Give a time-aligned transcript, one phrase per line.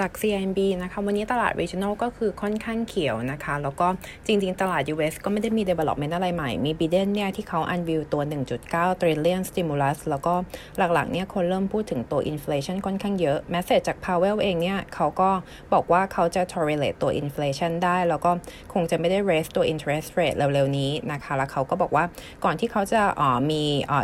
[0.00, 3.86] จาก CIMB นะคะ วันนี้ตลาด regional ก็คือค่อนข้างเขียวนะคะ แล้วก็
[4.26, 8.22] จริงๆ ตลาด US ก็ไม่ได้มี development อะไรใหม่ มี Biden เนี่ยที่เขา unveil ตัว
[8.62, 10.34] 1.9 trillion stimulus แล้วก็
[10.78, 15.30] หลักๆ เนี่ยคนเริ่มพูดถึงตัว inflation ค่อนข้างเยอะ message จาก Powell เองเนี่ย เขาก็
[15.72, 18.30] บอกว่าเขาจะ tolerate ตัว inflation ได้ แล้วก็
[18.72, 22.04] คงจะไม่ได้ raise ตัว interest rate เร็วๆ นี้นะคะ แล้วเขาก็บอกว่า
[22.44, 23.62] ก่อนที่เขาจะอมี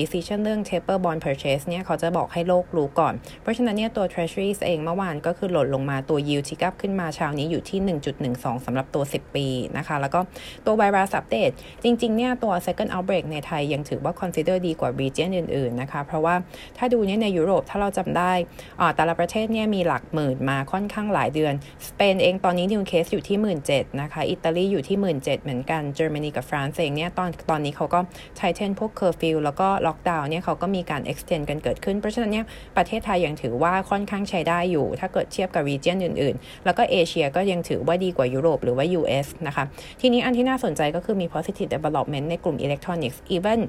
[0.00, 9.96] decision เรื่อง taper bond purchase เนี่ย เขาจะบอกให้โลกรู้ก่อน เพราะฉะนั้นเนี่ยตัว treasuries เองเมื่อวานก็คือร่นลงมาตัว yield ที่กับขึ้นมาเช้านี้อยู่ที่ 1.12สำหรับตัว 10 ปีนะคะ
[10.00, 10.20] แล้วก็
[10.66, 11.50] ตัวไวรัสอัปเดต
[11.84, 16.34] จริงๆเนี่ยตัว second outbreak ในไทยยังถือว่า consider ดีกว่า region อื่นๆนะคะ เพราะว่า
[16.78, 18.32] ถ้าดูเนี่ยในยุโรปถ้าเราจำได้
[18.80, 21.54] อ่าแต่ละประเทศเนี่ยมีหลักหมื่นมาค่อนข้างหลายเดือน
[21.88, 23.38] สเปนเองตอนนี้ new case อยู่ที่
[23.68, 28.00] 17,000นะคะ อิตาลีอยู่ที่ 17,000เหมือนกันเยอรมนีกับฝรั่งเศสเนี่ยตอนตอนนี้เขาก็
[28.36, 32.46] tighten พวกเคอร์ฟิวแล้วก็ล็อกดาวน์เนี่ยเขาก็มีการ extend กันเกิดขึ้น เพราะฉะนั้นเนี่ย
[32.76, 39.64] ประเทศไทยยังถือว่าค่อนข้างใช้ได้อยู่ ถ้าเกิดเทียบกับ region อื่นๆ แล้วก็เอเชียก็ยังถือว่าดีกว่ายุโรปหรือว่า US นะคะ
[40.00, 43.60] ทีนี้อันที่น่าสนใจก็คือมี positive development ในกลุ่ม electronics even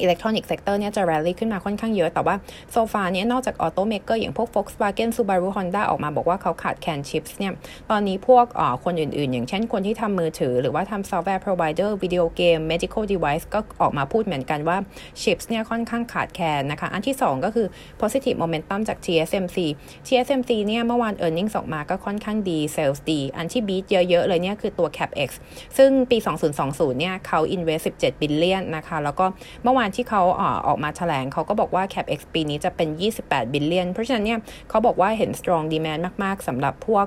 [0.00, 2.34] electronics sector เนี่ยจะ rally ขึ้นมาค่อนข้างเยอะ แต่ว่า
[2.72, 7.52] so far เนี่ยนอกจาก automaker อย่างพวก Volkswagen Subaru Honda ออกมาบอกว่าเขาขาดแคลน chips เนี่ย
[7.90, 14.78] ตอนนี้พวกอคนอื่นๆ อย่างเช่นคนที่ทำมือถือ หรือว่าทำซอฟต์แวร์ provider วิดีโอเกม medical device ก็ออกมาพูดเหมือนกันว่า
[15.22, 17.66] chips เนี่ยค่อนข้างขาดแคลนนะคะ อันที่ 2 ก็คือ
[18.00, 19.58] positive momentum จาก TSMC
[20.06, 25.30] TSMC เนี่ยเมื่อวาน earnings ออกมาก็ค่อนข้างดี sales ดี อันที่ beat เยอะๆเลยเนี่ยคือตัว capex
[25.76, 26.18] ซึ่งปี
[26.58, 29.26] 2020เนี่ยเขา invest 17 billion นะคะแล้วก็
[29.62, 32.88] เมื่อวานที่เขาอออกมาแถลงเขาก็บอกว่า CapEx ปีนี้จะเป็น
[33.20, 34.38] 28 billion เพราะฉะนั้นเนี่ย
[34.70, 37.06] เขาบอกว่าเห็น strong demand มาก ๆสำหรับพวก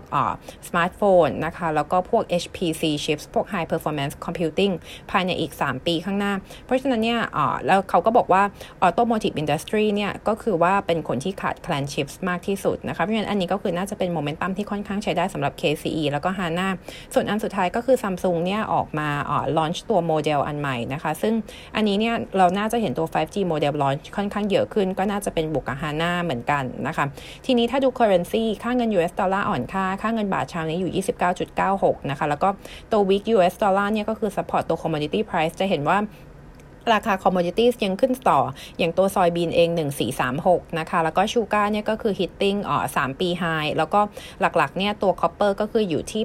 [0.67, 4.73] สมาร์ทโฟนนะคะ แล้วก็พวก HPC chips พวก high performance computing
[5.11, 6.33] ภายในอีก 3 ปีข้างหน้า
[6.65, 7.19] เพราะฉะนั้นเนี่ย
[7.67, 8.43] แล้วเขาก็บอกว่า
[8.87, 16.67] automotive industry เนี่ยก็คือว่าเป็นคนที่ขาดแคลน chips มากที่สุดนะคะ เพราะฉะนั้นอันนี้ก็คือน่าจะเป็นโมเมนตัมที่ค่อนข้างใช้ได้สำหรับ KCE แล้วก็ HANA
[17.13, 19.09] ส่วนอันสุดท้ายก็คือ Samsung เนี่ยออกมา
[19.57, 21.33] launch ตัวโมเดลอันใหม่นะคะ ซึ่ง
[21.75, 27.05] อันนี้เนี่ยเราน่าาจะเห็นตัว 5G โมเดล launch ค่อนข้างเยอะขึ้น ก็น่าจะเป็นบวก HANA เหมือนกันนะคะ
[27.45, 31.03] ทีนี้ถ้าดู currency ค่าเงิน US ดอลลาร์อ่อนค่า ค่าเงินบาทเช้านี้อยู่
[31.55, 32.49] 29.96 นะคะ แล้วก็
[32.91, 35.97] ตัว weak US ดอลลาร์เนี่ยก็คือ support ตัว commodity price จะเห็นว่า
[36.93, 38.39] ราคา commodity ยังขึ้นต่อ
[38.77, 39.69] อย่างตัว soybean เอง
[40.23, 43.43] 1436 นะคะ แล้วก็ sugar เนี่ยก็คือ hitting อ๋อ3ปี high
[43.77, 43.99] แล้วก็
[44.41, 46.23] หลักๆเนี่ยตัว copper ก็คืออยู่ที่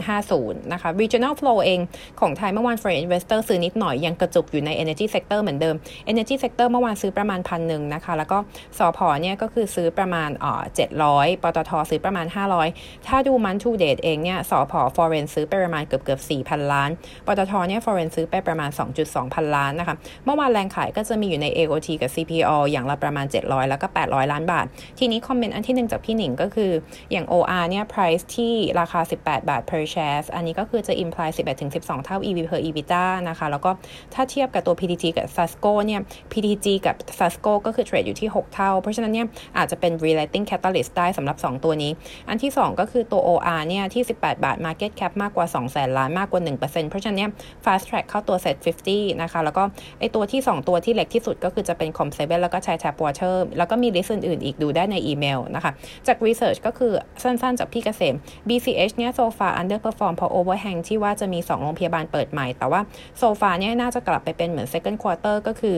[0.00, 1.80] 8050 นะคะ regional flow เอง
[2.20, 5.76] ของไทยเมื่อวาน foreign investor ซื้อนิดหน่อยยังกระจุกอยู่ใน energy sector เหมือนเดิม
[6.12, 8.38] energy sector เมื่อวานซื้อประมาณพันหนึ่งนะคะ แล้วก็
[8.78, 10.62] สอพอเนี่ยก็คือซื้อประมาณอ๋อ
[11.02, 12.26] 700 ปตทซื้อประมาณ
[12.66, 16.90] 500 ถ้าดูมันทูเดทเองเนี่ยสอพอ foreign ซื้อไปประมาณเกือบเกือบ4,000 ล้าน
[17.26, 18.70] ปตทเนี่ย foreign ซื้อไปประมาณ
[19.02, 24.66] 2.2 พันล้านนะคะคะเมื่อวานแรงขายก็จะมีอยู่ใน AOT กับ CPO อย่างละประมาณ 700 แล้วก็ 800 ล้านบาท
[24.98, 26.70] ทีนี้คอมเมนต์อันที่หนึ่งจากพี่หนิงก็คือ
[27.12, 31.28] อย่าง OR เนี่ย price ที่ราคา 18 บาท per share อันนี้ก็คือจะ imply
[31.66, 33.70] 11-12 เท่า EV per EBITDA นะคะ แล้วก็
[34.14, 36.00] ถ้าเทียบกับตัว PTG กับ Sasco เนี่ย
[36.32, 41.92] PTG กับ Sasco ก็คือเทรดอยู่ที่ 6 เท่า เพราะฉะนั้นเนี่ยอาจจะเป็น rerating catalyst ได้สำหรับ 2 ตัวนี้
[42.28, 47.30] อันที่ 2 ก็คือตัว OR เนี่ยที่ 18 บาท market cap มากกว่า2แสนล้านมากกว่า 1%เพราะฉะนั้นเนี่ย
[47.64, 48.56] fast track เข้าตัว SET
[48.88, 49.62] 50 นะคะ แล้วก็
[50.00, 55.72] ไอตัวที่ 2 ตัวที่เล็กที่สุดก็คือจะเป็น COM7แล้วก็ใช้แท็บวอเชอร์แล้วก็มี list อื่นๆ อีกดูได้ในอีเมลนะคะ
[56.06, 56.92] จาก research ก็คือ
[57.22, 58.14] สั้นๆ จากพี่เกษม
[58.48, 62.80] BCH เนี่ย so far underperform เพราะ overhang ที่ว่าจะมี 2 โรงพยาบาลเปิดใหม่ แต่ว่า
[63.18, 65.76] so far เนี่ยน่าจะกลับไปเป็นเหมือน second quarter ก็คือ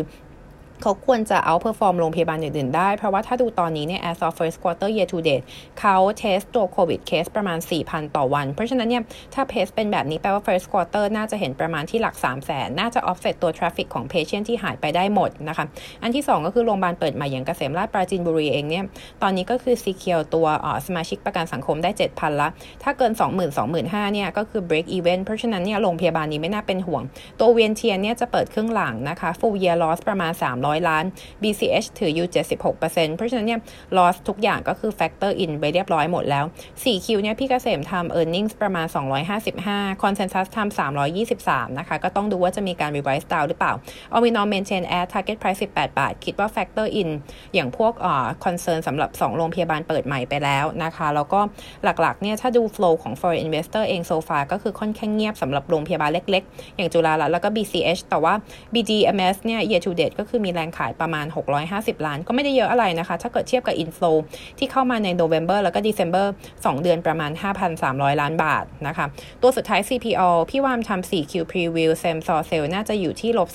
[0.83, 5.45] เขาควรจะ outperform โรงพยาบาลอื่นๆได้ เพราะว่าถ้าดูตอนนี้เนี่ย as of first quarter year to date
[5.81, 9.03] เขา test ตัว COVID case ประมาณ 4,000 ต่อวัน เพราะฉะนั้นเนี่ย
[9.35, 15.65] ถ้า pace เป็นแบบนี้แปลว่า first quarter น่าจะเห็นประมาณที่หลัก 3 0 0แสนน่าจะ offset ตัว traffic ของ patient ที่หายไปได้หมดนะคะ
[16.03, 18.85] อันที่ 2 ก็คือโรงพยาบาลเปิดใหม่อย่างเกษมราษฎร์ปราจีนบุรีเองเนี่ย
[19.23, 20.47] ตอนนี้ก็คือ secure ตัว
[20.87, 22.49] สมาชิกประกันสังคมได้ 7,000 ละ
[22.83, 27.03] ถ้าเกิน 20,000 25,000เนี่ยก็คือ break even เพราะฉะนั้นเนี่ยโรงพยาบาลนี้ไม่น่าเป็นห่วง
[27.41, 31.05] ตัวเวียนเทียนเนี่ยจะเปิดครึ่งหลังนะคะ full year loss ประมาณ 300 100 ล้าน
[31.43, 32.29] BCH ถืออยู่
[32.73, 33.61] 76%เพราะฉะนั้นเนี่ย
[33.97, 36.45] loss ทุกอย่างก็คือ factor in ไปเรียบร้อยหมดแล้ว
[36.83, 38.87] 4Q เนี่ยพี่เกษมทำ earnings ประมาณ
[39.45, 40.79] 255 consensus ทำ
[41.23, 43.73] 323 นะคะ ก็ต้องดูว่าจะมีการ revise down หรือเปล่า
[44.17, 47.09] a l m i n o maintain at target price 18 บาท คิดว่า factor in
[47.55, 51.41] อย่างพวกอ่า concern สำหรับ 2 โรงพยาบาลเปิดใหม่ไปแล้วนะคะ แล้วก็
[51.85, 58.35] หลักๆ เนี่ย ถ้าดู flow ของ foreign investor เอง so far ก็คือค่อนข้างเงียบสำหรับโรงพยาบาลเล็ก ๆ อย่างจุฬาลัตแล้วก็ BCH แต่ว่า
[58.75, 61.27] BDMs เนี่ย year to date ก็คือมีแรงรงขายประมาณ
[61.67, 64.17] 650 ล้าน ก็ไม่ได้เยอะอะไรนะคะ ถ้าเกิดเทียบกับ inflow
[64.59, 67.31] ที่เข้ามาใน November แล้วก็ December 2 เดือนประมาณ
[67.77, 69.07] 5,300 ล้านบาทนะคะ
[69.43, 73.49] ตัวสุดท้าย CPO พี่วามทำ 4Q preview same store sale น่าจะอยู่ที่ลบ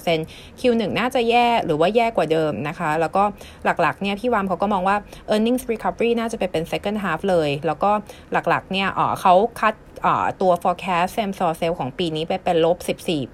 [0.00, 3.24] 18% Q1 น่าจะแย่หรือว่าแย่กว่าเดิมนะคะ แล้วก็
[3.64, 4.96] หลักๆเนี่ยพี่วามเขาก็มองว่า
[5.32, 7.90] earnings recovery น่าจะไปเป็น second half เลย แล้วก็
[8.32, 9.74] หลักๆเนี่ยอ๋อเขาคัด
[10.42, 12.76] ตัว forecast same store sale ของปีนี้ไปเป็นลบ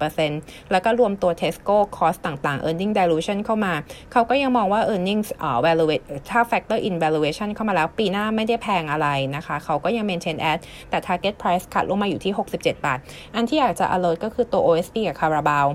[0.07, 3.73] 14%แล้วก็รวมตัว Tesco cost ต่างๆ earning dilution เข้ามา
[4.11, 10.59] เขาก็ยังมองว่า earnings อ่า valuate ถ้า factor in valuation เข้ามาแล้วปีหน้าไม่ได้แพงอะไรนะคะ เขาก็ยัง maintain at
[10.89, 12.99] แต่ target price ขัดลงมาอยู่ที่ 67 บาท
[13.35, 15.65] อันที่อยากจะ alert ก็คือตัว OSP กับ Carabao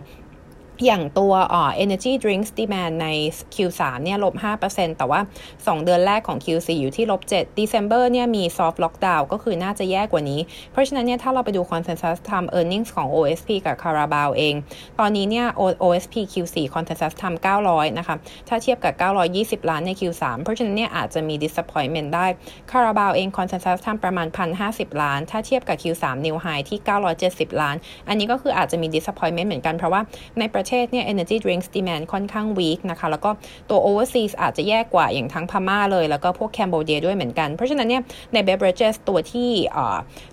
[0.85, 3.09] อย่างตัวอ่อ energy drinks demand ใน
[3.55, 4.35] Q3 เนี่ยลบ
[4.67, 5.21] 5%แต่ว่า
[5.53, 10.41] 2 เดือนแรกของ Q4 อยู่ที่ลบ 7 December เนี่ยมี soft lockdown ก็คือน่าจะแย่กว่านี้
[10.73, 14.55] เพราะฉะนั้นเนี่ยถ้าเราไปดู consensus ทำ earnings ของ OSP กับ Carabao เอง
[15.01, 15.47] ตอนนี้เนี่ย
[15.83, 18.17] OSP Q4 consensus ทำ900 นะคะ
[18.49, 18.95] ถ้าเทียบกับ
[19.33, 22.27] 920 ล้านใน Q3 เพราะฉะนั้นเนี่ยอาจจะมี disappointment ได้
[22.71, 24.27] Carabao เอง consensus ทำประมาณ
[24.65, 26.79] 1,050 ล้าน ถ้าเทียบกับ Q3 new high ที่
[27.21, 27.77] 970 ล้าน
[28.09, 30.03] อันนี้ก็คืออาจจะมี disappointment เหมือนกันเพราะว่า
[30.39, 33.31] ในประเทศเนี่ย energy drinks demand ค่อนข้าง weak นะคะ แล้วก็
[33.71, 38.03] ตัว overseas อาจจะแย่กว่าอย่างทั้งพม่าเลย แล้วก็พวกแคนเบเดียด้วยเหมือนกัน เพราะฉะนั้นเนี่ย
[38.33, 39.51] ใน beverages ตัวที่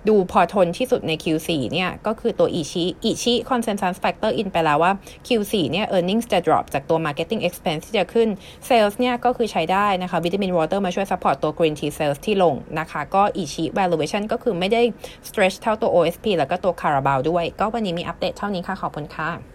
[0.08, 4.92] ดูพอทนที่สุดใน Q4 เนี่ย ก็คือตัวอิชิอิชิ consensus factor in ไปแล้วว่า
[5.26, 8.28] Q4 เนี่ย earnings จะ drop จากตัว marketing expense ที่จะขึ้น
[8.68, 14.82] sales เนี่ยก็คือใช้ได้นะคะวิตามิน water มาช่วย support ตัว green tea sales ที่ลงนะคะก็อิชิ valuation ก็คือไม่ได้
[15.28, 19.53] stretch เท่าตัว OSP แล้วก็ตัว Carabao ด้วย ก็วันนี้มีอัปเดตเท่านี้ค่ะ ขอบคุณค่ะ